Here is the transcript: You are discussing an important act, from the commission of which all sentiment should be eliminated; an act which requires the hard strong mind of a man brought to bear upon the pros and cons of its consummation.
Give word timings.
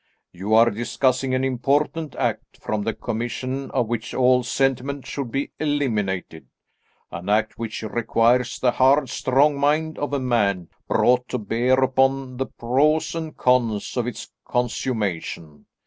You 0.33 0.55
are 0.55 0.71
discussing 0.71 1.35
an 1.35 1.43
important 1.43 2.15
act, 2.15 2.57
from 2.59 2.81
the 2.81 2.93
commission 2.95 3.69
of 3.69 3.85
which 3.87 4.15
all 4.15 4.41
sentiment 4.41 5.05
should 5.05 5.29
be 5.29 5.51
eliminated; 5.59 6.47
an 7.11 7.29
act 7.29 7.59
which 7.59 7.83
requires 7.83 8.57
the 8.57 8.71
hard 8.71 9.09
strong 9.09 9.59
mind 9.59 9.99
of 9.99 10.11
a 10.11 10.19
man 10.19 10.69
brought 10.87 11.27
to 11.29 11.37
bear 11.37 11.83
upon 11.83 12.37
the 12.37 12.47
pros 12.47 13.13
and 13.13 13.37
cons 13.37 13.95
of 13.95 14.07
its 14.07 14.31
consummation. 14.43 15.67